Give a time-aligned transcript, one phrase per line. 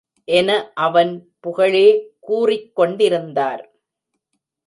[0.27, 0.49] என
[0.77, 1.11] அவன்
[1.39, 1.87] புகழே
[2.19, 3.63] கூறிக் கொண்டிருந்தார்.